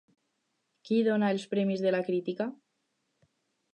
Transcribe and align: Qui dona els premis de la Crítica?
Qui 0.87 0.97
dona 1.09 1.29
els 1.35 1.45
premis 1.53 1.85
de 1.85 1.93
la 1.97 2.03
Crítica? 2.11 2.49